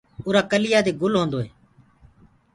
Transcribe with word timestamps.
اُرآ 0.25 0.41
ڪليآ 0.51 0.79
دي 0.85 0.91
گُل 1.01 1.13
هودو 1.19 1.39
هي۔ 1.43 1.49